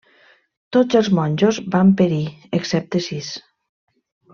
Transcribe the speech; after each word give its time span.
Tots 0.77 0.99
els 1.01 1.09
monjos 1.19 1.61
van 1.77 1.93
perir, 2.03 2.21
excepte 2.63 3.07
sis. 3.13 3.33